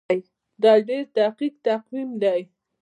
دا 0.61 0.73
ډیر 0.87 1.03
دقیق 1.17 1.53
تقویم 1.65 2.09
دی. 2.21 2.41